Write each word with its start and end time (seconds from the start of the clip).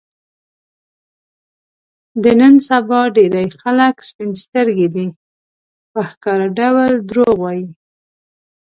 د 2.23 2.25
نن 2.39 2.55
سبا 2.69 3.01
ډېری 3.15 3.45
خلک 3.61 3.95
سپین 4.09 4.31
سترګي 4.43 4.87
دي، 4.95 5.05
په 5.91 5.99
ښکاره 6.11 6.47
ډول 6.59 6.91
دروغ 7.09 7.35
وايي. 7.41 7.67